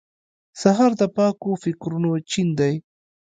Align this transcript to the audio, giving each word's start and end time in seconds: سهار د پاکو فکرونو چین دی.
سهار 0.61 0.91
د 1.01 1.03
پاکو 1.15 1.51
فکرونو 1.63 2.11
چین 2.31 2.47
دی. 2.59 2.73